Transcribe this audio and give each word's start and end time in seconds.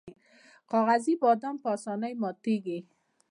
کاغذي 0.71 1.13
بادام 1.21 1.55
په 1.63 1.67
اسانۍ 1.75 2.13
ماتیږي. 2.21 2.79